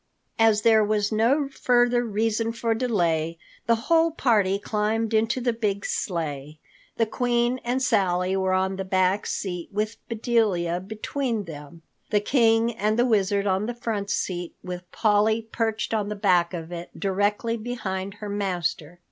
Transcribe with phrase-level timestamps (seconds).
[0.39, 5.85] As there was no further reason for delay, the whole party climbed into the big
[5.85, 6.57] sleigh.
[6.97, 12.75] The Queen and Sally were on the back seat with Bedelia between them, the King
[12.75, 16.89] and the Wizard on the front seat with Polly perched on the back of it
[16.99, 18.97] directly behind her master.